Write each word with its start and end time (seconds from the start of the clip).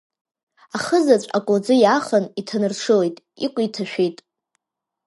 Ахызаҵә 0.75 1.27
акәылӡы 1.37 1.75
иаахан, 1.79 2.25
иҭанарҽылеит, 2.39 3.17
икәа 3.45 3.61
иҭашәеит. 3.67 4.17